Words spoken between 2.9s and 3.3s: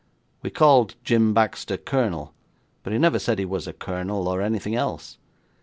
he never